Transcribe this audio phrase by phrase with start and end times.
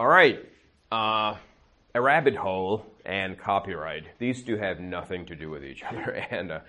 [0.00, 0.42] All right.
[0.90, 1.36] Uh,
[1.94, 4.04] a rabbit hole and copyright.
[4.18, 6.12] These two have nothing to do with each other.
[6.30, 6.60] And uh,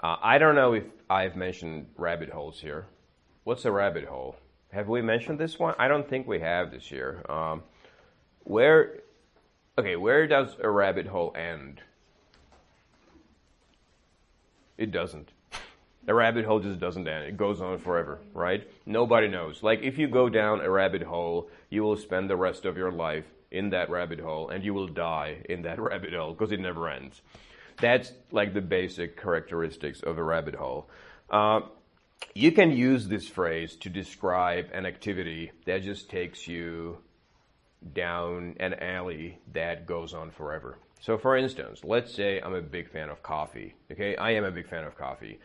[0.00, 2.86] uh, I don't know if I've mentioned rabbit holes here.
[3.42, 4.36] What's a rabbit hole?
[4.70, 5.74] Have we mentioned this one?
[5.80, 7.24] I don't think we have this year.
[7.28, 7.64] Um,
[8.44, 9.00] where,
[9.76, 11.80] okay, where does a rabbit hole end?
[14.78, 15.32] It doesn't.
[16.08, 17.24] A rabbit hole just doesn't end.
[17.24, 18.68] It goes on forever, right?
[18.86, 19.62] Nobody knows.
[19.62, 22.92] Like if you go down a rabbit hole, you will spend the rest of your
[22.92, 26.60] life in that rabbit hole and you will die in that rabbit hole because it
[26.60, 27.20] never ends.
[27.80, 30.88] That's like the basic characteristics of a rabbit hole.
[31.28, 31.60] Uh,
[32.34, 36.98] you can use this phrase to describe an activity that just takes you
[37.94, 40.78] down an alley that goes on forever.
[41.00, 43.74] So for instance, let's say I'm a big fan of coffee.
[43.92, 45.38] Okay, I am a big fan of coffee.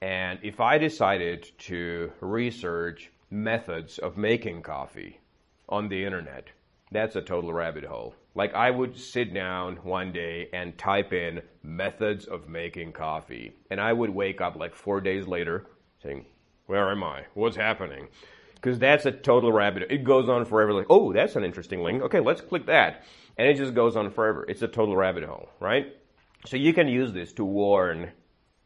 [0.00, 5.20] And if I decided to research methods of making coffee
[5.68, 6.48] on the internet,
[6.92, 8.14] that's a total rabbit hole.
[8.34, 13.80] Like I would sit down one day and type in methods of making coffee, and
[13.80, 15.66] I would wake up like four days later
[16.02, 16.26] saying,
[16.66, 17.24] "Where am I?
[17.34, 18.08] What's happening?"
[18.54, 19.88] Because that's a total rabbit.
[19.90, 20.72] It goes on forever.
[20.72, 22.02] Like, oh, that's an interesting link.
[22.02, 23.04] Okay, let's click that,
[23.36, 24.44] and it just goes on forever.
[24.48, 25.94] It's a total rabbit hole, right?
[26.46, 28.12] So you can use this to warn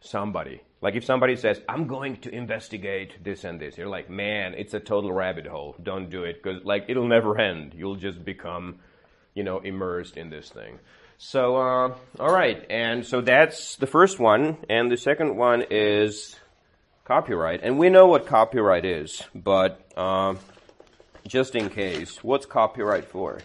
[0.01, 0.61] somebody.
[0.83, 4.75] Like if somebody says, I'm going to investigate this and this, you're like, man, it's
[4.75, 5.77] a total rabbit hole.
[5.81, 7.73] Don't do it because like it'll never end.
[7.75, 8.81] You'll just become,
[9.33, 10.81] you know, immersed in this thing.
[11.19, 12.67] So, uh, all right.
[12.69, 14.57] And so that's the first one.
[14.69, 16.35] And the second one is
[17.05, 17.61] copyright.
[17.63, 20.35] And we know what copyright is, but, uh,
[21.29, 23.39] just in case, what's copyright for?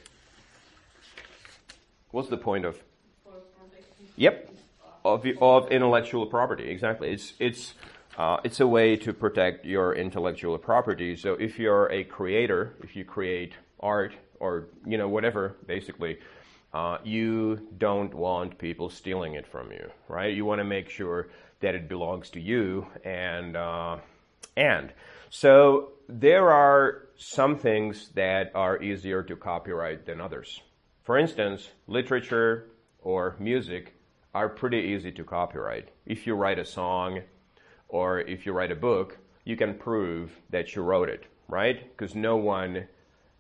[2.10, 2.82] What's the point of?
[4.16, 4.57] Yep
[5.08, 6.70] of, of intellectual property.
[6.70, 7.12] Exactly.
[7.12, 7.74] It's, it's,
[8.18, 11.16] uh, it's a way to protect your intellectual property.
[11.16, 16.20] So if you're a creator, if you create art or, you know, whatever, basically,
[16.74, 20.34] uh, you don't want people stealing it from you, right?
[20.36, 21.30] You want to make sure
[21.60, 23.98] that it belongs to you and, uh,
[24.56, 24.92] and.
[25.30, 30.62] So there are some things that are easier to copyright than others.
[31.04, 32.70] For instance, literature
[33.02, 33.97] or music
[34.34, 35.90] are pretty easy to copyright.
[36.06, 37.22] If you write a song
[37.90, 41.90] or if you write a book, you can prove that you wrote it, right?
[41.96, 42.88] Because no one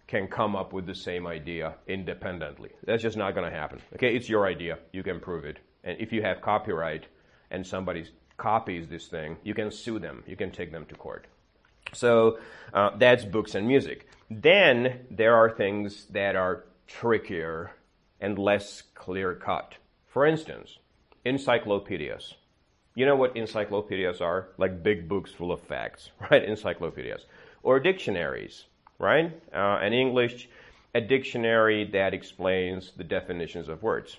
[0.07, 2.69] can come up with the same idea independently.
[2.85, 3.81] That's just not going to happen.
[3.95, 4.79] Okay, it's your idea.
[4.93, 5.59] You can prove it.
[5.83, 7.07] And if you have copyright
[7.51, 8.05] and somebody
[8.37, 10.23] copies this thing, you can sue them.
[10.25, 11.27] You can take them to court.
[11.93, 12.39] So
[12.73, 14.07] uh, that's books and music.
[14.29, 17.71] Then there are things that are trickier
[18.19, 19.75] and less clear cut.
[20.17, 20.79] For instance,
[21.25, 22.33] encyclopedias.
[22.95, 24.47] You know what encyclopedias are?
[24.57, 26.43] Like big books full of facts, right?
[26.43, 27.27] Encyclopedias.
[27.61, 28.65] Or dictionaries,
[28.97, 29.39] right?
[29.53, 30.49] Uh, in English,
[30.95, 34.17] a dictionary that explains the definitions of words,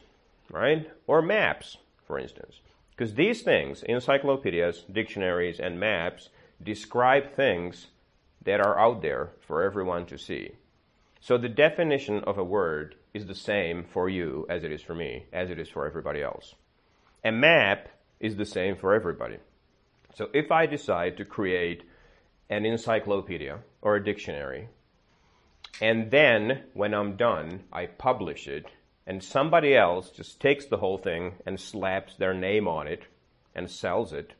[0.53, 0.89] right?
[1.09, 2.61] Or maps, for instance.
[2.91, 6.29] Because these things, encyclopedias, dictionaries, and maps,
[6.63, 7.89] describe things
[8.45, 10.53] that are out there for everyone to see.
[11.21, 14.95] So the definition of a word is the same for you as it is for
[14.95, 16.55] me, as it is for everybody else.
[17.25, 17.89] A map
[18.21, 19.39] is the same for everybody.
[20.15, 21.83] So if I decide to create
[22.49, 24.69] an encyclopedia or a dictionary,
[25.81, 28.67] and then when I'm done, I publish it,
[29.05, 33.03] and somebody else just takes the whole thing and slaps their name on it
[33.55, 34.35] and sells it,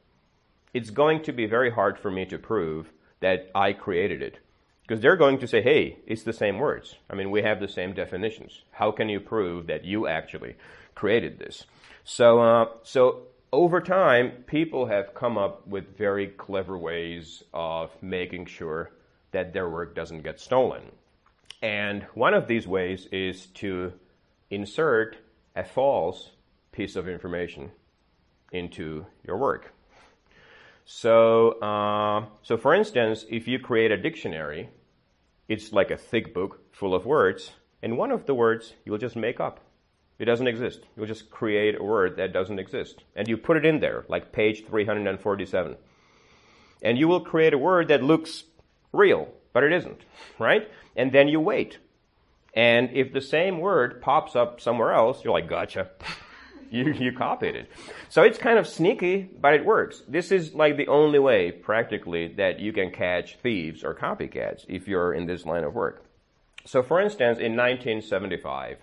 [0.73, 4.39] it's going to be very hard for me to prove that I created it.
[4.89, 6.97] Because they're going to say, hey, it's the same words.
[7.11, 8.63] I mean, we have the same definitions.
[8.71, 10.57] How can you prove that you actually
[10.95, 11.67] created this?
[12.05, 18.47] So, uh, so over time, people have come up with very clever ways of making
[18.47, 18.91] sure
[19.33, 20.85] that their work doesn't get stolen.
[21.61, 23.93] And one of these ways is to
[24.49, 25.19] insert
[25.55, 26.31] a false
[26.73, 27.73] piece of information
[28.53, 29.75] into your work.
[30.87, 34.71] So, uh, so for instance, if you create a dictionary,
[35.49, 37.53] it's like a thick book full of words,
[37.83, 39.61] and one of the words you'll just make up.
[40.19, 40.81] It doesn't exist.
[40.97, 43.05] You'll just create a word that doesn't exist.
[43.15, 45.77] And you put it in there, like page 347.
[46.83, 48.45] And you will create a word that looks
[48.93, 50.01] real, but it isn't,
[50.39, 50.69] right?
[50.97, 51.79] And then you wait.
[52.53, 55.91] And if the same word pops up somewhere else, you're like, gotcha.
[56.71, 57.71] you, you copied it.
[58.09, 60.03] So it's kind of sneaky, but it works.
[60.09, 64.89] This is like the only way, practically, that you can catch thieves or copycats if
[64.89, 66.05] you're in this line of work.
[66.65, 68.79] So for instance, in 1975,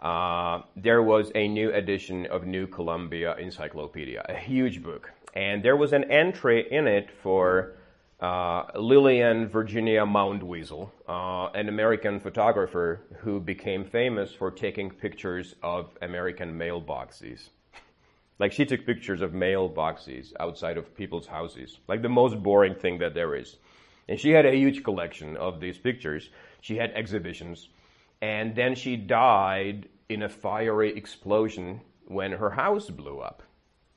[0.00, 5.10] uh, there was a new edition of New Columbia Encyclopedia, a huge book.
[5.34, 7.74] And there was an entry in it for
[8.20, 15.96] uh, Lillian Virginia Mountweazel, uh, an American photographer who became famous for taking pictures of
[16.02, 17.48] American mailboxes.
[18.38, 22.98] like she took pictures of mailboxes outside of people's houses, like the most boring thing
[22.98, 23.56] that there is.
[24.08, 26.30] And she had a huge collection of these pictures.
[26.60, 27.68] She had exhibitions.
[28.20, 33.42] And then she died in a fiery explosion when her house blew up.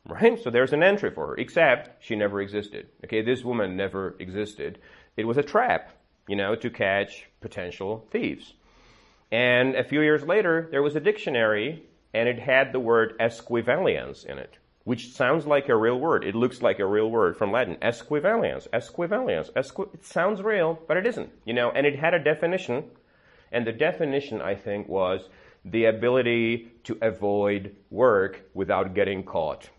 [0.06, 0.38] Right?
[0.42, 2.88] So there's an entry for her, except she never existed.
[3.06, 4.80] Okay, this woman never existed.
[5.16, 5.92] It was a trap,
[6.28, 8.54] you know, to catch potential thieves.
[9.32, 11.84] And a few years later, there was a dictionary,
[12.14, 16.26] and it had the word esquivalience in it, which sounds like a real word.
[16.26, 17.78] It looks like a real word from Latin.
[17.82, 22.24] Esquivalience, esquivalience, esqui- it sounds real, but it isn't, you know, and it had a
[22.24, 22.84] definition,
[23.54, 25.30] and the definition, I think, was
[25.64, 29.70] the ability to avoid work without getting caught.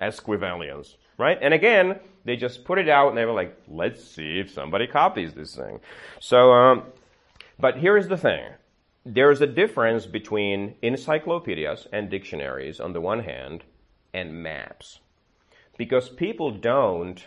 [0.00, 1.38] Esquivalience, right?
[1.40, 4.86] And again, they just put it out and they were like, let's see if somebody
[4.86, 5.80] copies this thing.
[6.20, 6.82] So, um,
[7.58, 8.50] but here's the thing.
[9.04, 13.62] There's a difference between encyclopedias and dictionaries on the one hand
[14.12, 14.98] and maps.
[15.78, 17.26] Because people don't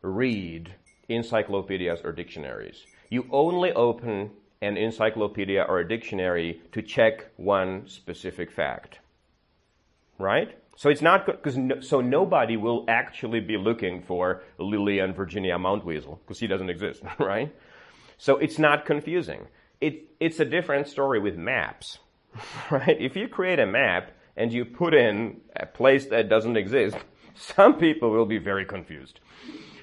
[0.00, 0.74] read
[1.08, 2.86] encyclopedias or dictionaries.
[3.10, 4.30] You only open
[4.60, 8.98] an encyclopedia or a dictionary to check one specific fact.
[10.18, 10.56] Right?
[10.78, 16.20] So it's not because no, so nobody will actually be looking for Lillian Virginia Mountweazel
[16.20, 17.52] because he doesn't exist, right?
[18.16, 19.48] So it's not confusing.
[19.80, 21.98] It, it's a different story with maps,
[22.70, 22.96] right?
[23.00, 26.96] If you create a map and you put in a place that doesn't exist,
[27.34, 29.18] some people will be very confused.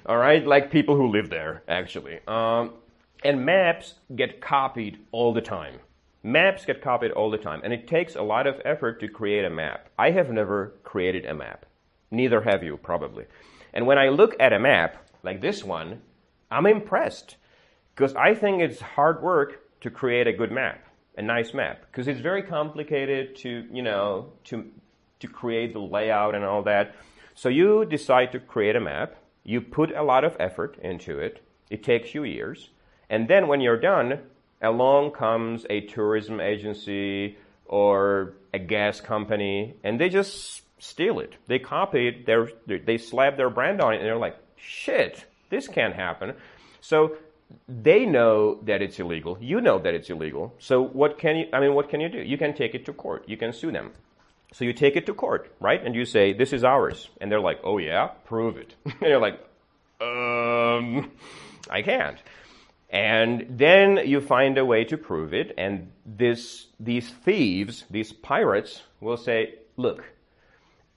[0.06, 2.20] All right, like people who live there, actually.
[2.26, 2.72] Um,
[3.22, 5.80] and maps get copied all the time.
[6.26, 9.46] Maps get copied all the time, and it takes a lot of effort to create
[9.46, 9.90] a map.
[9.96, 11.68] I have never created a map.
[12.10, 13.26] Neither have you, probably.
[13.76, 16.02] And when I look at a map, like this one,
[16.50, 17.36] I'm impressed.
[17.94, 21.86] Because I think it's hard work to create a good map, a nice map.
[21.92, 24.66] Because it's very complicated to, you know, to,
[25.20, 26.96] to create the layout and all that.
[27.36, 31.46] So you decide to create a map, you put a lot of effort into it,
[31.70, 32.72] it takes you years,
[33.12, 34.22] and then when you're done,
[34.66, 41.34] along comes a tourism agency or a gas company, and they just steal it.
[41.48, 45.96] They copy it, they slap their brand on it, and they're like, shit, this can't
[45.96, 46.34] happen.
[46.82, 47.18] So
[47.68, 49.38] they know that it's illegal.
[49.40, 50.54] You know that it's illegal.
[50.60, 52.20] So what can you, I mean, what can you do?
[52.20, 53.28] You can take it to court.
[53.28, 53.92] You can sue them.
[54.54, 55.84] So you take it to court, right?
[55.84, 57.10] And you say, this is ours.
[57.20, 58.76] And they're like, oh yeah, prove it.
[58.86, 59.40] and you're like,
[60.02, 61.12] um,
[61.70, 62.18] I can't.
[62.90, 68.84] And then you find a way to prove it, and this, these thieves, these pirates,
[69.02, 70.04] will say, look,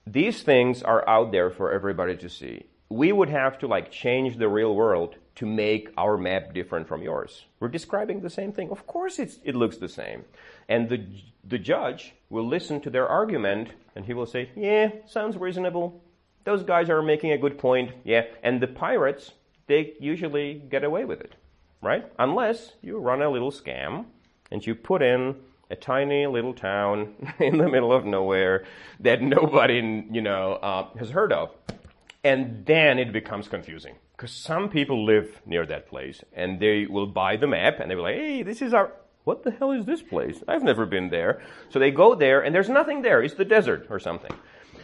[0.07, 2.67] these things are out there for everybody to see.
[2.89, 7.03] We would have to like change the real world to make our map different from
[7.03, 7.45] yours.
[7.61, 8.71] We're describing the same thing.
[8.71, 10.25] Of course it looks the same.
[10.69, 11.05] And the,
[11.45, 16.03] the judge will listen to their argument and he will say, yeah, sounds reasonable.
[16.45, 17.93] Those guys are making a good point.
[18.05, 18.23] Yeah.
[18.43, 19.33] And the pirates,
[19.67, 21.35] they usually get away with it
[21.81, 22.11] right?
[22.19, 24.07] Unless you run a little scam
[24.51, 25.37] and you put in
[25.71, 28.65] a tiny little town in the middle of nowhere
[29.01, 31.51] that nobody, you know, uh, has heard of.
[32.25, 37.07] And then it becomes confusing because some people live near that place and they will
[37.07, 38.93] buy the map and they will like, hey, this is our,
[39.25, 40.43] what the hell is this place?
[40.49, 41.41] I've never been there.
[41.71, 43.23] So they go there and there's nothing there.
[43.23, 44.33] It's the desert or something.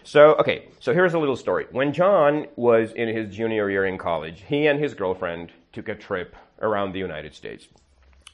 [0.04, 1.66] So, okay, so here's a little story.
[1.70, 5.94] When John was in his junior year in college, he and his girlfriend took a
[5.94, 7.66] trip around the United States.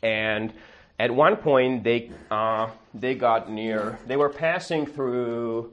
[0.03, 0.53] And
[0.99, 5.73] at one point, they, uh, they got near, they were passing through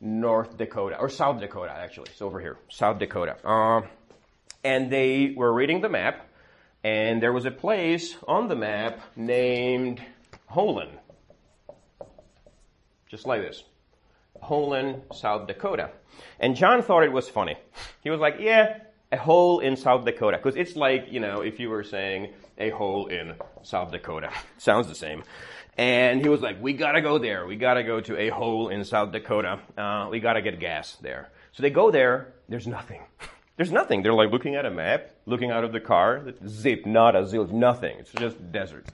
[0.00, 2.08] North Dakota, or South Dakota, actually.
[2.10, 3.36] It's over here, South Dakota.
[3.44, 3.82] Uh,
[4.62, 6.26] and they were reading the map,
[6.82, 10.02] and there was a place on the map named
[10.50, 10.90] Holon.
[13.08, 13.62] Just like this.
[14.42, 15.90] Holon, South Dakota.
[16.40, 17.56] And John thought it was funny.
[18.02, 18.78] He was like, yeah,
[19.14, 20.36] a hole in South Dakota.
[20.36, 24.30] Because it's like, you know, if you were saying a hole in South Dakota.
[24.58, 25.22] Sounds the same.
[25.76, 27.46] And he was like, we gotta go there.
[27.46, 29.60] We gotta go to a hole in South Dakota.
[29.76, 31.30] Uh, we gotta get gas there.
[31.52, 32.34] So they go there.
[32.48, 33.02] There's nothing.
[33.56, 34.02] There's nothing.
[34.02, 36.24] They're like looking at a map, looking out of the car.
[36.46, 37.98] Zip, nada, zilch, nothing.
[38.00, 38.86] It's just desert.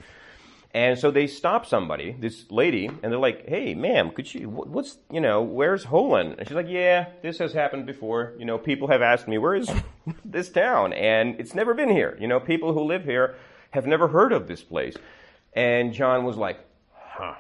[0.72, 4.48] And so they stop somebody, this lady, and they're like, "Hey, ma'am, could you?
[4.48, 5.42] What's you know?
[5.42, 8.34] Where's Holon?" And she's like, "Yeah, this has happened before.
[8.38, 9.68] You know, people have asked me where is
[10.24, 12.16] this town, and it's never been here.
[12.20, 13.36] You know, people who live here
[13.70, 14.96] have never heard of this place."
[15.52, 16.58] And John was like,
[16.92, 17.34] "Huh."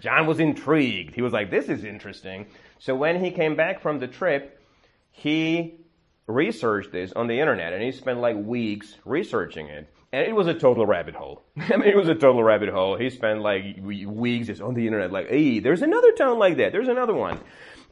[0.00, 1.14] John was intrigued.
[1.14, 2.46] He was like, "This is interesting."
[2.78, 4.60] So when he came back from the trip,
[5.10, 5.74] he
[6.26, 9.88] researched this on the internet and he spent like weeks researching it.
[10.12, 11.42] And it was a total rabbit hole.
[11.56, 12.96] I mean, it was a total rabbit hole.
[12.96, 16.72] He spent like weeks just on the internet, like, hey, there's another town like that.
[16.72, 17.40] There's another one.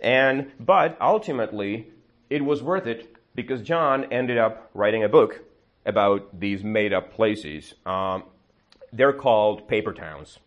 [0.00, 1.88] And, but ultimately,
[2.30, 5.40] it was worth it because John ended up writing a book
[5.84, 7.74] about these made up places.
[7.86, 8.24] Um,
[8.92, 10.38] they're called paper towns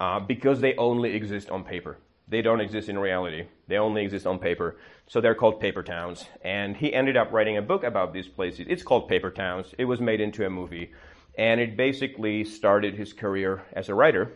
[0.00, 1.98] uh, because they only exist on paper.
[2.28, 3.46] They don't exist in reality.
[3.68, 4.76] They only exist on paper.
[5.06, 6.24] So they're called paper towns.
[6.42, 8.66] And he ended up writing a book about these places.
[8.68, 9.74] It's called Paper Towns.
[9.76, 10.92] It was made into a movie.
[11.36, 14.32] And it basically started his career as a writer.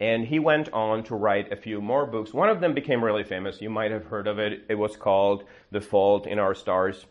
[0.00, 2.32] And he went on to write a few more books.
[2.32, 3.60] One of them became really famous.
[3.60, 4.64] You might have heard of it.
[4.68, 7.06] It was called The Fault in Our Stars.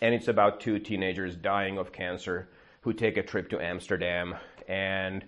[0.00, 2.48] And it's about two teenagers dying of cancer
[2.82, 4.36] who take a trip to Amsterdam.
[4.68, 5.24] And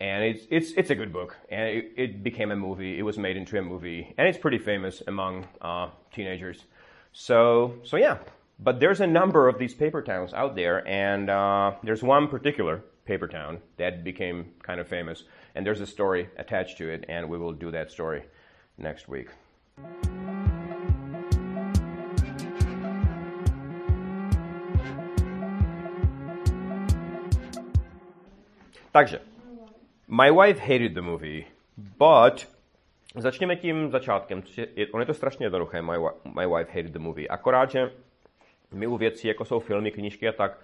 [0.00, 2.98] and it's it's it's a good book, and it, it, became a movie.
[2.98, 6.64] It was made into a movie, and it's pretty famous among uh, teenagers.
[7.12, 8.18] So so yeah,
[8.60, 12.82] but there's a number of these paper towns out there, and uh, there's one particular
[13.06, 15.24] paper town that became kind of famous,
[15.54, 18.22] and there's a story attached to it, and we will do that story
[18.76, 19.28] next week.
[28.98, 29.20] Takže
[30.08, 31.44] My wife hated the movie,
[31.76, 32.48] but
[33.14, 34.42] začněme tím začátkem.
[34.92, 35.92] On je to strašně jednoduché, my,
[36.24, 37.28] my wife hated the movie.
[37.28, 37.92] Akorát, že
[38.70, 40.58] my u věcí, jako jsou filmy, knížky a tak,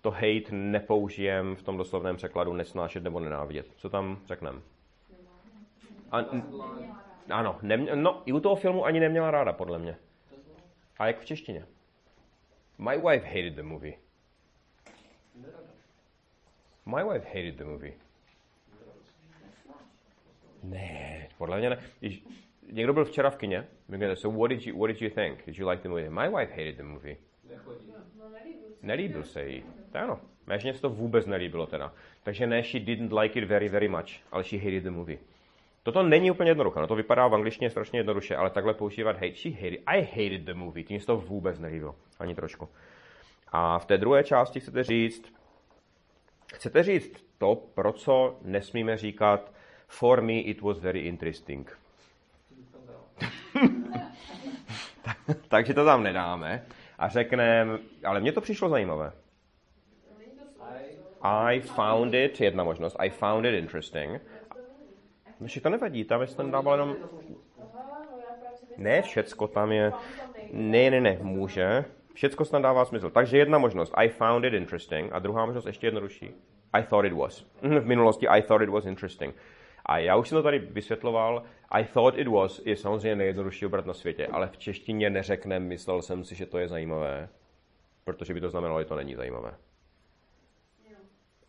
[0.00, 3.66] to hate nepoužijem v tom doslovném překladu nesnášet nebo nenávidět.
[3.76, 4.60] Co tam řekneme?
[6.10, 6.24] A,
[7.30, 9.96] ano, nemě, no, i u toho filmu ani neměla ráda, podle mě.
[10.98, 11.66] A jak v češtině?
[12.78, 13.94] My wife hated the movie.
[16.86, 17.92] My wife hated the movie.
[20.62, 21.78] Ne, podle mě ne.
[22.72, 23.66] Někdo byl včera v kině,
[24.14, 25.46] so what did you, what did you think?
[25.46, 26.10] Did you like the movie?
[26.10, 27.16] My wife hated the movie.
[28.82, 29.64] Nelíbil se jí.
[29.92, 30.20] To ano.
[30.46, 31.92] Méně se to vůbec nelíbilo teda.
[32.22, 35.18] Takže ne, she didn't like it very, very much, ale she hated the movie.
[35.82, 36.80] Toto není úplně jednoduché.
[36.80, 39.34] No to vypadá v angličtině strašně jednoduše, ale takhle používat hate.
[39.34, 40.84] She hated, I hated the movie.
[40.84, 41.94] Tím se to vůbec nelíbilo.
[42.18, 42.68] Ani trošku.
[43.48, 45.35] A v té druhé části chcete říct,
[46.54, 49.52] chcete říct to, pro co nesmíme říkat
[49.88, 51.78] For me it was very interesting.
[55.48, 56.66] Takže to tam nedáme
[56.98, 59.12] a řekneme, ale mně to přišlo zajímavé.
[61.22, 64.22] I found it, jedna možnost, I found it interesting.
[65.40, 66.96] Ještě to nevadí, tam je tam dával jenom...
[68.76, 69.92] Ne, všecko tam je...
[70.52, 71.84] Ne, ne, ne, může.
[72.16, 73.10] Všecko tam dává smysl.
[73.10, 75.12] Takže jedna možnost, I found it interesting.
[75.12, 76.34] A druhá možnost ještě jednodušší.
[76.72, 77.46] I thought it was.
[77.62, 79.34] V minulosti I thought it was interesting.
[79.84, 81.42] A já už jsem to tady vysvětloval.
[81.70, 86.02] I thought it was je samozřejmě nejjednodušší obrat na světě, ale v češtině neřekne, myslel
[86.02, 87.28] jsem si, že to je zajímavé,
[88.04, 89.54] protože by to znamenalo, že to není zajímavé.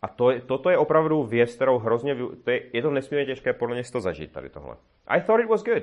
[0.02, 3.74] A to, toto je opravdu věc, kterou hrozně, to je, je to nesmírně těžké podle
[3.74, 4.76] mě to zažít tady tohle.
[5.06, 5.82] I thought it was good.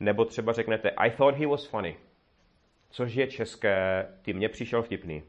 [0.00, 1.96] Nebo třeba řeknete, I thought he was funny.
[2.92, 5.22] Což je české, ty mě přišel vtipný.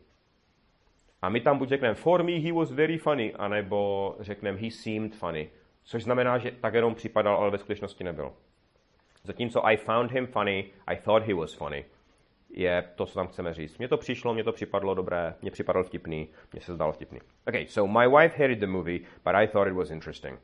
[1.22, 5.15] A my tam buď řekneme, for me he was very funny, anebo řekneme, he seemed
[5.15, 5.50] funny.
[5.84, 8.34] Což znamená, že tak jenom připadal, ale ve skutečnosti nebyl.
[9.24, 11.86] Zatímco I found him funny, I thought he was funny,
[12.50, 13.77] je to, co tam chceme říct.
[13.77, 17.20] Mně to přišlo, mně to připadlo dobré, mně připadal vtipný, mně se zdal vtipný.
[17.48, 20.39] Okay, so my wife hated the movie, but I thought it was interesting.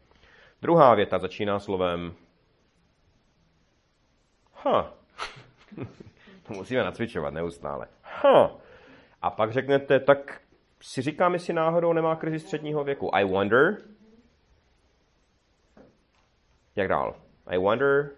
[0.61, 2.13] Druhá věta začíná slovem
[4.53, 4.83] huh.
[6.57, 7.87] musíme nacvičovat neustále.
[8.21, 8.47] Huh.
[9.21, 10.41] A pak řeknete, tak
[10.81, 13.15] si říkám, jestli náhodou nemá krizi středního věku.
[13.15, 13.77] I wonder
[16.79, 17.15] jak dál?
[17.47, 18.09] I wonder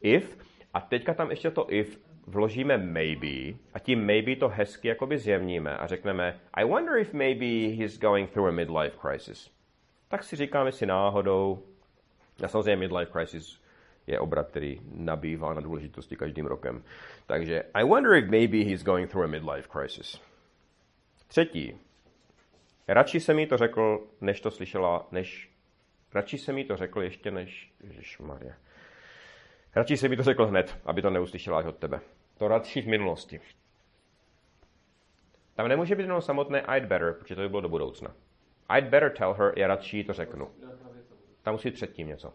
[0.00, 0.38] if.
[0.74, 5.76] A teďka tam ještě to if vložíme maybe a tím maybe to hezky jakoby zjevníme
[5.76, 9.50] a řekneme I wonder if maybe he's going through a midlife crisis.
[10.08, 11.62] Tak si říkáme si náhodou,
[12.44, 13.61] a samozřejmě midlife crisis
[14.06, 16.84] je obrat, který nabývá na důležitosti každým rokem.
[17.26, 20.20] Takže I wonder if maybe he's going through a midlife crisis.
[21.28, 21.76] Třetí.
[22.88, 25.52] Radši se mi to řekl, než to slyšela, než
[26.14, 27.72] Radši se mi to řekl ještě než...
[28.20, 28.54] Maria.
[29.74, 32.00] Radši se mi to řekl hned, aby to neuslyšela až od tebe.
[32.38, 33.40] To radši v minulosti.
[35.54, 38.14] Tam nemůže být jenom samotné I'd better, protože to by bylo do budoucna.
[38.78, 40.50] I'd better tell her, já radši to řeknu.
[41.42, 42.34] Tam musí předtím něco.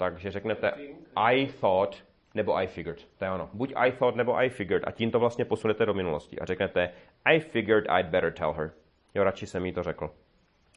[0.00, 0.72] Takže řeknete
[1.16, 2.04] I thought
[2.34, 3.08] nebo I figured.
[3.18, 3.50] To je ono.
[3.52, 6.38] Buď I thought nebo I figured a tím to vlastně posunete do minulosti.
[6.38, 6.90] A řeknete
[7.24, 8.72] I figured I'd better tell her.
[9.14, 10.10] Jo, radši jsem jí to řekl.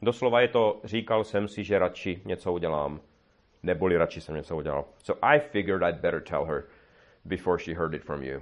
[0.01, 3.01] Doslova je to, říkal jsem si, že radši něco udělám,
[3.63, 4.85] neboli radši jsem něco udělal.
[5.03, 6.63] So I figured I'd better tell her
[7.25, 8.41] before she heard it from you.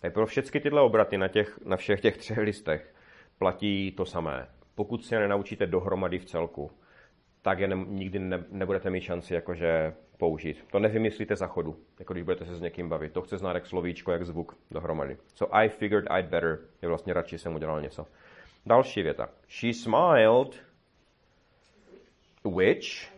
[0.00, 2.94] Tak pro všechny tyhle obraty na, těch, na všech těch třech listech
[3.38, 4.48] platí to samé.
[4.74, 6.70] Pokud si je nenaučíte dohromady v celku,
[7.48, 10.64] tak je ne, nikdy ne, nebudete mít šanci jakože použít.
[10.70, 13.12] To nevymyslíte za chodu, jako když budete se s někým bavit.
[13.12, 15.16] To chce znát jak slovíčko, jak zvuk dohromady.
[15.34, 18.06] So I figured I'd better, je vlastně radši jsem udělal něco.
[18.66, 19.28] Další věta.
[19.48, 20.64] She smiled,
[22.44, 23.12] which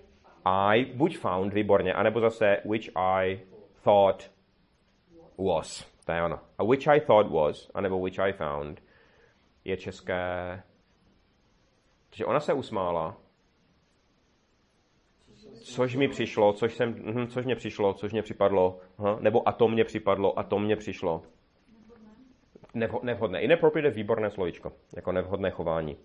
[0.45, 3.41] I buď found, výborně, anebo zase which I
[3.85, 4.31] thought
[5.39, 5.91] was.
[6.05, 6.39] To je ono.
[6.59, 8.83] A which I thought was, anebo which I found,
[9.65, 10.63] je české...
[12.11, 13.17] Takže ona se usmála,
[15.61, 19.53] což mi přišlo, což, jsem, hm, což mě přišlo, což mě připadlo, aha, nebo a
[19.53, 21.23] to mě připadlo, a to mě přišlo.
[22.75, 23.13] Nevhodné.
[23.13, 23.41] nevhodné.
[23.41, 25.97] Inappropriate je výborné slovíčko, jako nevhodné chování.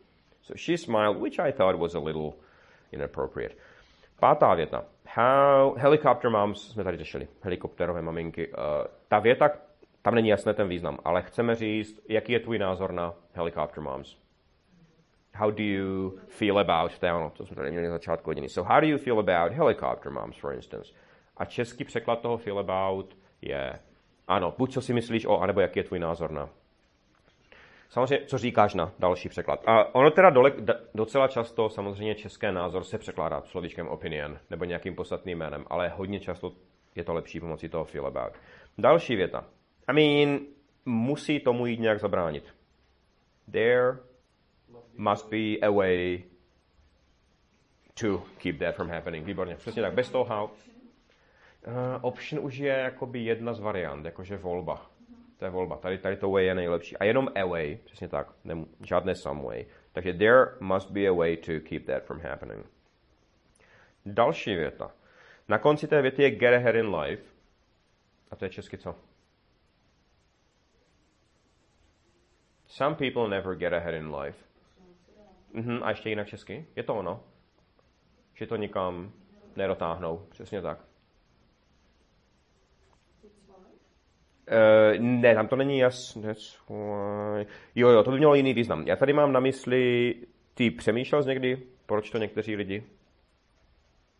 [0.42, 2.32] So she smiled, which I thought was a little
[2.92, 3.56] inappropriate.
[4.20, 4.86] Pátá věta.
[5.08, 8.48] How, helicopter moms jsme tady řešili, helikopterové maminky.
[8.48, 8.54] Uh,
[9.08, 9.50] ta věta,
[10.02, 14.25] tam není jasné ten význam, ale chceme říct, jaký je tvůj názor na helicopter moms.
[15.38, 18.50] How do you feel about, ono, to jsme tady měli na začátku hodiny.
[18.50, 20.94] So how do you feel about helicopter moms, for instance?
[21.38, 23.80] A český překlad toho feel about je,
[24.28, 26.50] ano, buď co si myslíš o, anebo jaký je tvůj názor na.
[27.90, 29.64] Samozřejmě, co říkáš na další překlad.
[29.68, 30.52] A ono teda dole,
[30.94, 36.20] docela často samozřejmě české názor se překládá slovíčkem opinion nebo nějakým podstatným jménem, ale hodně
[36.20, 36.52] často
[36.96, 38.34] je to lepší pomocí toho feel about.
[38.78, 39.46] Další věta.
[39.88, 40.40] I mean,
[40.86, 42.54] musí tomu jít nějak zabránit.
[43.52, 43.98] There
[44.98, 46.24] must be a way
[47.94, 49.26] to keep that from happening.
[49.26, 49.94] Výborně, přesně tak.
[49.94, 50.46] Bez toho how.
[50.46, 50.52] Uh,
[52.02, 54.92] option už je jakoby jedna z variant, jakože volba.
[55.38, 55.78] To je volba.
[55.78, 56.98] Tady, tady to way je nejlepší.
[56.98, 58.28] A jenom a way, přesně tak.
[58.44, 59.66] Nem, žádné some way.
[59.92, 62.66] Takže there must be a way to keep that from happening.
[64.06, 64.92] Další věta.
[65.48, 67.24] Na konci té věty je get ahead in life.
[68.32, 68.96] A to je česky co?
[72.66, 74.45] Some people never get ahead in life.
[75.56, 76.66] Mhm, a ještě jinak česky?
[76.76, 77.24] Je to ono?
[78.34, 79.12] Že to nikam
[79.56, 80.26] nedotáhnou.
[80.30, 80.80] Přesně tak.
[84.52, 86.34] Uh, ne, tam to není jasné.
[87.76, 88.88] Jo, jo, to by mělo jiný význam.
[88.88, 90.16] Já tady mám na mysli,
[90.54, 92.84] ty přemýšlel jsi někdy, proč to někteří lidi?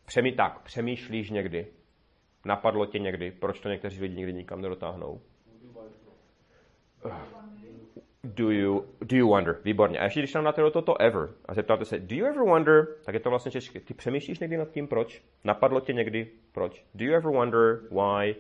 [0.06, 1.68] Přemý, tak, přemýšlíš někdy.
[2.46, 5.22] Napadlo tě někdy, proč to někteří lidi někdy nikam nedotáhnou?
[7.06, 7.12] Uh
[8.26, 9.58] do you, do you wonder?
[9.64, 10.00] Výborně.
[10.00, 13.14] A ještě když tam dáte toto ever a zeptáte se, do you ever wonder, tak
[13.14, 13.80] je to vlastně česky.
[13.80, 15.24] Ty přemýšlíš někdy nad tím, proč?
[15.44, 16.86] Napadlo tě někdy, proč?
[16.96, 18.36] Do you ever wonder why?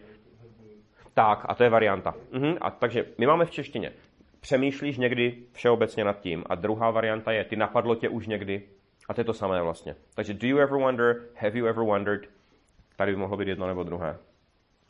[1.13, 2.15] Tak, a to je varianta.
[2.31, 3.91] Mhm, a takže my máme v češtině.
[4.39, 6.43] Přemýšlíš někdy všeobecně nad tím.
[6.45, 8.61] A druhá varianta je, ty napadlo tě už někdy.
[9.09, 9.95] A to je to samé vlastně.
[10.15, 12.29] Takže do you ever wonder, have you ever wondered?
[12.95, 14.17] Tady by mohlo být jedno nebo druhé.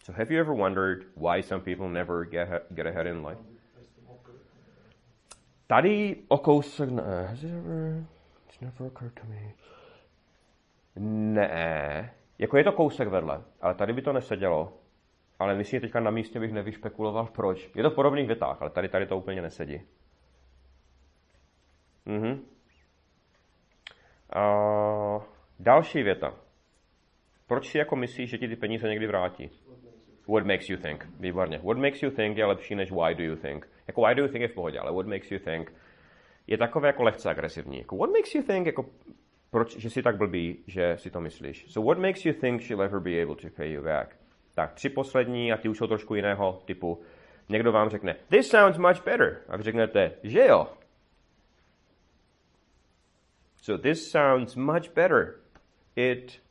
[0.03, 3.54] So have you ever wondered why some people never get, get ahead in life?
[5.67, 7.27] Tady o kousek ne.
[7.27, 8.03] Has it ever,
[8.47, 9.53] it's never occurred to me.
[10.95, 12.13] Ne.
[12.39, 14.73] Jako je to kousek vedle, ale tady by to nesedělo.
[15.39, 17.69] Ale myslím, že teďka na místě bych nevyšpekuloval proč.
[17.75, 19.81] Je to v podobných větách, ale tady, tady to úplně nesedí.
[22.05, 22.45] Mhm.
[24.33, 24.45] A
[25.59, 26.33] další věta.
[27.47, 29.49] Proč si jako myslíš, že ti ty peníze někdy vrátí?
[30.27, 31.05] What makes you think?
[31.19, 31.57] Výborně.
[31.63, 33.69] What makes you think je lepší než why do you think.
[33.87, 35.73] Jako why do you think je v pohodě, ale what makes you think
[36.47, 37.77] je takové jako lehce agresivní.
[37.77, 38.85] Jako what makes you think, jako
[39.51, 41.71] proč, že jsi tak blbý, že si to myslíš.
[41.71, 44.15] So what makes you think she'll ever be able to pay you back?
[44.55, 47.01] Tak tři poslední a ty už jsou trošku jiného typu.
[47.49, 49.41] Někdo vám řekne, this sounds much better.
[49.47, 50.67] A vy řeknete, že jo.
[53.55, 55.35] So this sounds much better.
[55.95, 56.41] It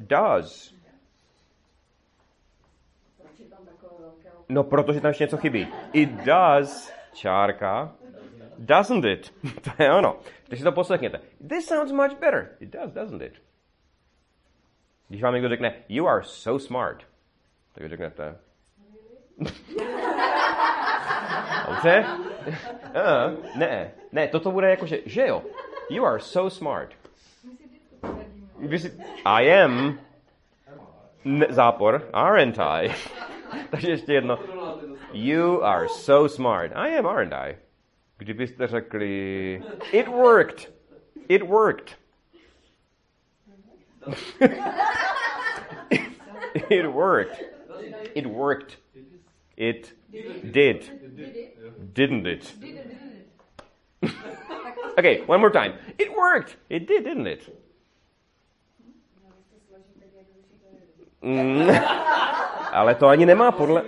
[0.00, 0.75] does.
[4.48, 5.68] No, protože tam ještě něco chybí.
[5.92, 7.92] It does, čárka,
[8.58, 9.34] doesn't it?
[9.62, 10.16] to je ono.
[10.48, 11.20] Když si to poslechněte.
[11.48, 12.48] This sounds much better.
[12.60, 13.42] It does, doesn't it?
[15.08, 17.04] Když vám někdo řekne, you are so smart,
[17.72, 18.36] tak vy řeknete,
[21.68, 22.04] Dobře?
[22.46, 25.42] Uh, ne, ne, toto bude jako, že, že jo.
[25.90, 26.94] You are so smart.
[29.24, 29.98] I am.
[31.24, 32.08] Ne, zápor.
[32.12, 32.94] Aren't I?
[33.70, 34.38] Takže ještě jedno.
[35.12, 36.72] You are so smart.
[36.74, 37.56] I am, aren't I?
[38.18, 40.72] Kdybyste řekli, it worked.
[41.28, 41.96] It worked.
[46.70, 47.42] it worked.
[48.14, 48.78] It worked.
[49.56, 49.92] It
[50.52, 50.90] did.
[51.92, 52.54] Didn't it?
[54.98, 55.72] okay, one more time.
[55.98, 56.56] It worked.
[56.68, 57.50] It did, didn't it?
[62.76, 63.82] Ale to ani nemá podle...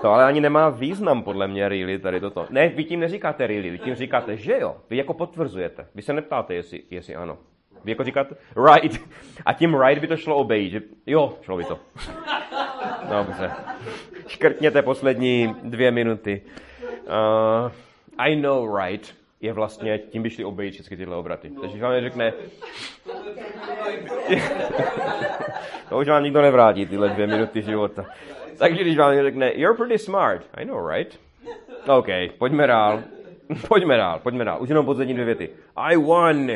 [0.00, 2.46] To ale ani nemá význam, podle mě, really, tady toto.
[2.50, 4.76] Ne, vy tím neříkáte really, vy tím říkáte, že jo.
[4.90, 5.86] Vy jako potvrzujete.
[5.94, 7.38] Vy se neptáte, jestli, jestli ano.
[7.84, 8.34] Vy jako říkáte,
[8.72, 9.00] right.
[9.46, 11.78] A tím right by to šlo obejít, že jo, šlo by to.
[13.08, 13.50] Dobře.
[14.26, 16.42] Škrtněte poslední dvě minuty.
[17.06, 17.72] Uh,
[18.18, 21.50] I know right je vlastně, tím by šli obejít všechny tyhle obraty.
[21.50, 22.32] Takže když vám řekne,
[25.88, 28.06] to už vám nikdo nevrátí, tyhle dvě minuty života.
[28.58, 31.20] Takže když vám řekne, you're pretty smart, I know, right?
[31.86, 32.06] OK,
[32.38, 33.02] pojďme dál.
[33.68, 34.62] pojďme dál, pojďme dál.
[34.62, 35.50] Už jenom poslední dvě věty.
[35.76, 36.50] I won.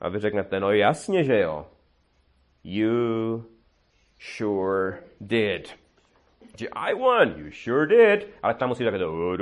[0.00, 1.66] A vy řeknete, no jasně, že jo.
[2.64, 3.44] You
[4.36, 5.74] sure did.
[6.72, 8.28] I won, you sure did.
[8.42, 9.36] Ale tam musí takhle to,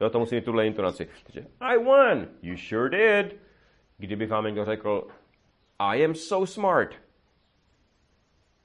[0.00, 1.08] Jo, to musí mít tuhle intonaci.
[1.22, 3.40] Takže, I won, you sure did.
[3.98, 5.08] Kdyby vám někdo řekl,
[5.78, 6.94] I am so smart,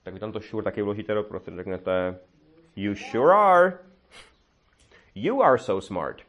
[0.03, 1.57] tak vy tam to sure taky vložíte do prostředí.
[1.57, 2.19] Řeknete,
[2.75, 3.79] you sure are.
[5.15, 6.21] You are so smart.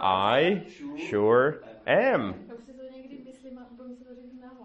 [0.00, 0.62] I
[1.08, 2.34] sure am.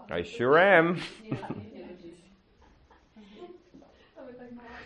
[0.09, 0.95] I sure am.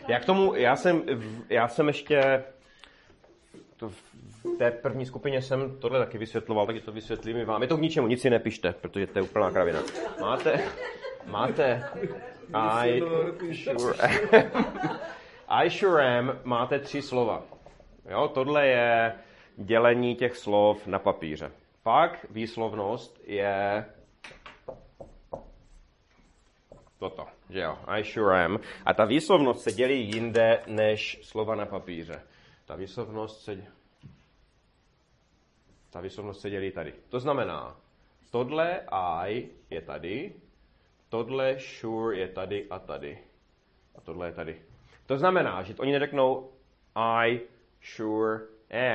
[0.09, 1.03] Já k tomu, já jsem,
[1.49, 2.43] já jsem ještě
[3.77, 4.03] to v
[4.57, 7.61] té první skupině jsem tohle taky vysvětloval, taky to vysvětlím i vám.
[7.61, 9.79] Je to k ničemu, nic si nepište, protože to je úplná kravina.
[10.21, 10.59] Máte,
[11.25, 11.89] máte,
[12.53, 13.01] I
[13.53, 13.93] sure
[15.47, 17.43] I sure am, máte tři slova.
[18.09, 19.13] Jo, tohle je
[19.57, 21.51] dělení těch slov na papíře.
[21.83, 23.85] Pak výslovnost je
[26.99, 28.59] toto, že jo, I sure am.
[28.85, 32.21] A ta výslovnost se dělí jinde než slova na papíře.
[32.65, 33.63] Ta výslovnost se,
[35.89, 36.93] ta výslovnost se dělí tady.
[37.09, 37.77] To znamená,
[38.31, 40.33] tohle I je tady,
[41.09, 43.19] tohle sure je tady a tady.
[43.95, 44.61] A tohle je tady.
[45.05, 46.49] To znamená, že oni neřeknou
[46.95, 47.41] I
[47.81, 48.39] sure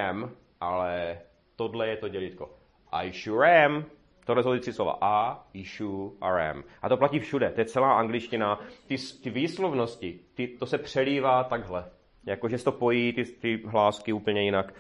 [0.09, 1.21] am, ale
[1.57, 2.59] tohle je to dělítko.
[2.93, 3.85] I sure am,
[4.25, 4.99] Tohle jsou ty tři slova.
[5.01, 6.65] A, issue am.
[6.83, 7.51] A to platí všude.
[7.51, 8.61] To je celá angličtina.
[8.87, 11.85] Ty, ty výslovnosti, ty, to se přelívá takhle.
[12.27, 14.75] Jakože se to pojí ty, ty hlásky úplně jinak.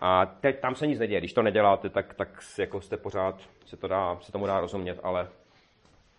[0.00, 1.20] A teď tam se nic neděje.
[1.20, 5.00] Když to neděláte, tak, tak jako jste pořád, se, to dá, se tomu dá rozumět,
[5.02, 5.28] ale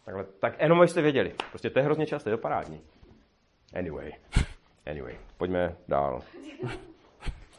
[0.05, 1.33] takhle, tak jenom jste věděli.
[1.49, 2.81] Prostě to je hrozně časté, je to parádní.
[3.75, 4.11] Anyway.
[4.85, 6.21] Anyway, pojďme dál.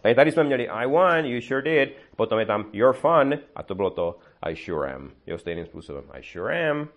[0.05, 3.63] A tady jsme měli I won, you sure did, potom je tam you're fun, a
[3.63, 5.11] to bylo to I sure am.
[5.27, 6.05] Jo, stejným způsobem.
[6.13, 6.89] I sure am.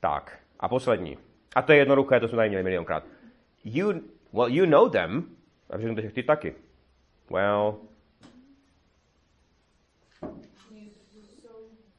[0.00, 1.18] Tak, a poslední.
[1.54, 3.04] A to je jednoduché, to jsme tady měli milionkrát.
[3.64, 3.92] You,
[4.32, 5.36] well, you know them.
[5.70, 6.54] A řeknete, že ty taky.
[7.30, 7.78] Well,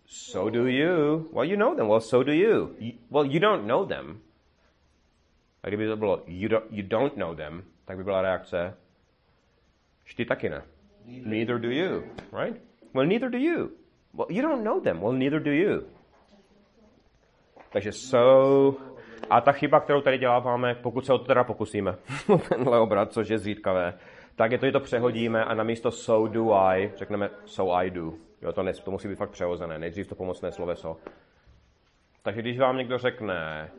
[0.05, 1.29] so do you.
[1.33, 1.87] Well, you know them.
[1.87, 2.75] Well, so do you.
[2.79, 4.21] you well, you don't know them.
[5.63, 8.77] A kdyby to bylo you don't, you don't know them, tak by byla reakce,
[10.05, 10.63] že ty taky ne.
[11.05, 12.03] Neither do you,
[12.43, 12.61] right?
[12.93, 13.71] Well, neither do you.
[14.13, 14.99] Well, you don't know them.
[15.01, 15.81] Well, neither do you.
[17.71, 18.81] Takže so,
[19.29, 21.95] a ta chyba, kterou tady děláváme, pokud se o to teda pokusíme,
[22.49, 23.93] tenhle obrat, což je zřídkavé,
[24.35, 28.13] tak je to, že to přehodíme a namísto so do I řekneme so I do.
[28.41, 29.79] Jo, to, ne, to musí být fakt přehozené.
[29.79, 30.97] Nejdřív to pomocné sloveso.
[32.23, 33.71] Takže když vám někdo řekne,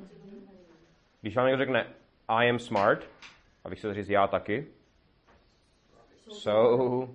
[1.21, 1.87] když vám někdo řekne
[2.29, 3.09] I am smart,
[3.65, 4.67] a vy chcete říct já taky,
[6.33, 7.09] So,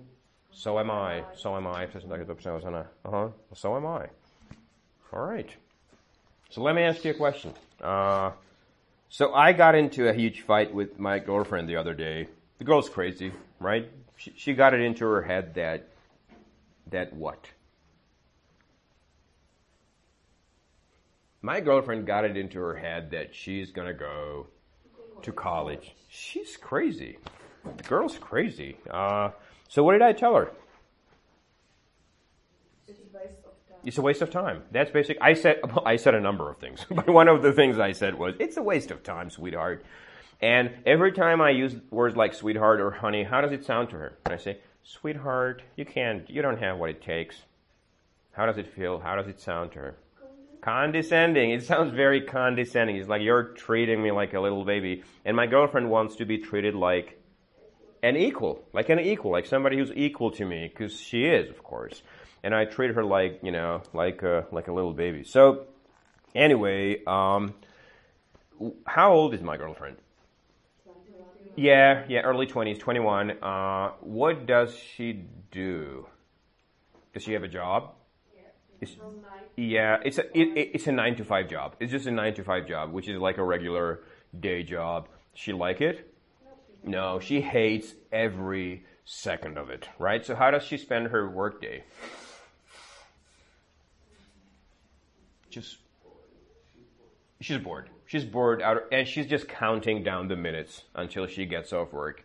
[0.50, 1.24] so am I.
[1.34, 1.86] So am I.
[1.86, 2.86] Přesně tak je to přehozené.
[3.04, 3.32] Uh-huh.
[3.52, 4.08] So am I.
[5.12, 5.50] All right.
[6.50, 7.54] So let me ask you a question.
[7.80, 8.32] Uh,
[9.08, 12.28] so I got into a huge fight with my girlfriend the other day.
[12.58, 13.90] The girl's crazy, right?
[14.16, 15.88] She, she got it into her head that,
[16.90, 17.50] that what?
[21.40, 24.46] My girlfriend got it into her head that she's gonna go
[25.22, 25.94] to college.
[26.18, 27.18] She's crazy.
[27.76, 28.76] The girl's crazy.
[28.90, 29.30] Uh,
[29.68, 30.50] so what did I tell her?
[33.84, 34.64] It's a waste of time.
[34.72, 35.16] That's basic.
[35.20, 38.18] I said I said a number of things, but one of the things I said
[38.18, 39.84] was, "It's a waste of time, sweetheart."
[40.40, 43.96] And every time I use words like sweetheart or honey, how does it sound to
[43.96, 44.18] her?
[44.24, 46.28] And I say, "Sweetheart, you can't.
[46.28, 47.42] You don't have what it takes."
[48.32, 48.98] How does it feel?
[48.98, 49.96] How does it sound to her?
[50.60, 51.50] Condescending.
[51.50, 52.96] It sounds very condescending.
[52.96, 56.38] It's like you're treating me like a little baby, and my girlfriend wants to be
[56.38, 57.18] treated like
[58.02, 61.62] an equal, like an equal, like somebody who's equal to me, because she is, of
[61.62, 62.02] course.
[62.42, 65.24] And I treat her like, you know, like a, like a little baby.
[65.24, 65.66] So,
[66.34, 67.54] anyway, um,
[68.86, 69.96] how old is my girlfriend?
[71.56, 73.42] Yeah, yeah, early 20s, 21.
[73.42, 76.06] Uh, what does she do?
[77.12, 77.94] Does she have a job?
[78.80, 78.96] It's,
[79.56, 81.74] yeah, it's a it, it's a nine to five job.
[81.80, 84.04] It's just a nine to five job, which is like a regular
[84.38, 85.08] day job.
[85.34, 86.14] She like it?
[86.84, 89.88] No, she hates every second of it.
[89.98, 90.24] Right.
[90.24, 91.84] So how does she spend her workday?
[95.50, 95.78] Just
[97.40, 97.90] she's bored.
[98.06, 102.24] She's bored out, and she's just counting down the minutes until she gets off work.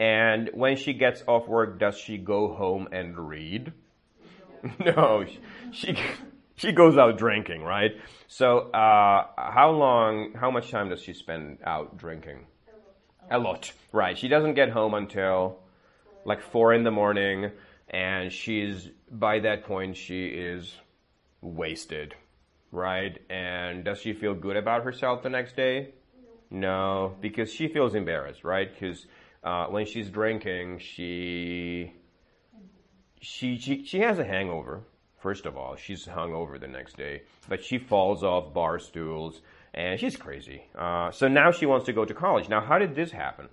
[0.00, 3.72] And when she gets off work, does she go home and read?
[4.78, 5.24] no,
[5.72, 5.96] she
[6.56, 7.92] she goes out drinking, right?
[8.28, 12.46] So, uh, how long, how much time does she spend out drinking?
[13.30, 14.16] A lot, right?
[14.16, 15.58] She doesn't get home until
[16.24, 17.50] like four in the morning,
[17.88, 20.76] and she's by that point she is
[21.40, 22.14] wasted,
[22.70, 23.18] right?
[23.30, 25.94] And does she feel good about herself the next day?
[26.50, 28.72] No, because she feels embarrassed, right?
[28.72, 29.06] Because
[29.42, 31.94] uh, when she's drinking, she
[33.22, 34.82] she, she, she has a hangover.
[35.20, 39.40] First of all, she's hungover the next day, but she falls off bar stools
[39.72, 40.64] and she's crazy.
[40.76, 42.48] Uh, so now she wants to go to college.
[42.48, 43.48] Now, how did this happen?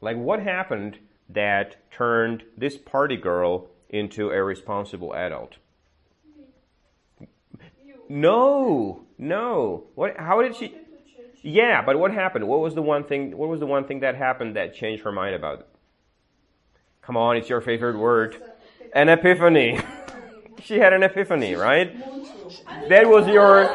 [0.00, 5.56] Like, what happened that turned this party girl into a responsible adult?
[8.08, 9.84] No, no.
[9.94, 10.16] What?
[10.18, 10.74] How did she?
[11.42, 12.46] Yeah, but what happened?
[12.46, 13.36] What was the one thing?
[13.36, 15.68] What was the one thing that happened that changed her mind about it?
[17.00, 18.36] Come on, it's your favorite word.
[18.94, 19.80] An epiphany.
[20.62, 21.96] she had an epiphany, right?
[22.88, 23.68] That was your...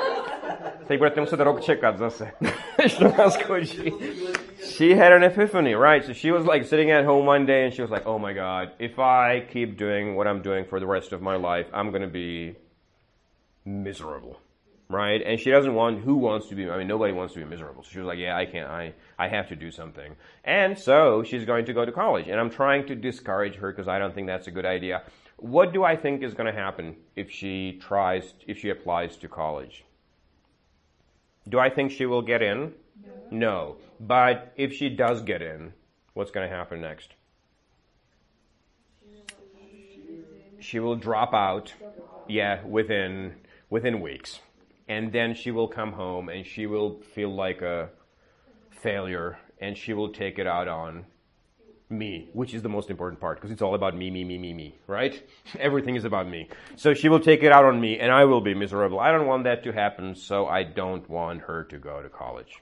[0.87, 2.31] Teď budete muset rok čekat zase.
[4.77, 6.05] she had an epiphany, right?
[6.05, 8.33] So she was like sitting at home one day and she was like, oh my
[8.33, 11.91] god, if I keep doing what I'm doing for the rest of my life, I'm
[11.91, 12.55] gonna be
[13.65, 14.39] miserable.
[14.89, 15.21] Right?
[15.21, 17.83] And she doesn't want, who wants to be, I mean, nobody wants to be miserable.
[17.83, 20.15] So she was like, yeah, I can't, I, I have to do something.
[20.45, 22.27] And so she's going to go to college.
[22.27, 25.03] And I'm trying to discourage her because I don't think that's a good idea.
[25.37, 29.27] What do I think is going to happen if she tries, if she applies to
[29.27, 29.83] college?
[31.49, 32.73] Do I think she will get in?
[33.29, 33.37] No.
[33.37, 33.75] no.
[33.99, 35.73] But if she does get in,
[36.13, 37.13] what's going to happen next?
[40.59, 41.73] She will drop out,
[42.27, 43.35] yeah, within
[43.69, 44.39] within weeks.
[44.87, 47.89] And then she will come home and she will feel like a
[48.69, 51.05] failure and she will take it out on
[51.89, 54.53] me, which is the most important part because it's all about me, me, me, me,
[54.53, 55.21] me, right?
[55.59, 56.49] Everything is about me.
[56.75, 58.99] So she will take it out on me and I will be miserable.
[58.99, 62.61] I don't want that to happen, so I don't want her to go to college.